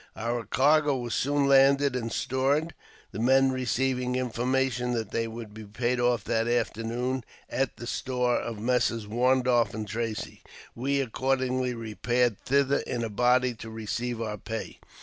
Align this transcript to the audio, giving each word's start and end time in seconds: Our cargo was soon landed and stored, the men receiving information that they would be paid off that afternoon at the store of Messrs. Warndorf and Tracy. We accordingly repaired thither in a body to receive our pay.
Our 0.15 0.45
cargo 0.45 0.97
was 0.97 1.13
soon 1.13 1.45
landed 1.47 1.95
and 1.95 2.11
stored, 2.11 2.73
the 3.11 3.19
men 3.19 3.51
receiving 3.51 4.15
information 4.15 4.93
that 4.93 5.11
they 5.11 5.27
would 5.27 5.53
be 5.53 5.65
paid 5.65 5.99
off 5.99 6.23
that 6.23 6.47
afternoon 6.47 7.23
at 7.47 7.77
the 7.77 7.85
store 7.85 8.35
of 8.35 8.59
Messrs. 8.59 9.05
Warndorf 9.05 9.75
and 9.75 9.87
Tracy. 9.87 10.41
We 10.73 11.01
accordingly 11.01 11.75
repaired 11.75 12.39
thither 12.41 12.79
in 12.79 13.03
a 13.03 13.09
body 13.09 13.53
to 13.53 13.69
receive 13.69 14.19
our 14.19 14.37
pay. 14.39 14.79